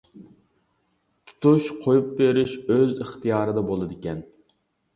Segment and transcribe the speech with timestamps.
[1.31, 4.29] تۇتۇش قۇيۇپ بېرىش ئۆز ئىختىيارىدا بولىدىكەن.